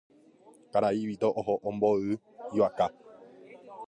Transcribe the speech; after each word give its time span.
Karai 0.71 1.01
Vito 1.09 1.29
oho 1.39 1.53
omboy'u 1.69 2.15
ivaka. 2.57 2.85